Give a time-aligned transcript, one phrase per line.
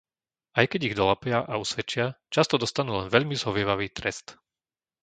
[0.59, 4.25] Aj keď ich dolapia a usvedčia, často dostanú len veľmi zhovievavý trest.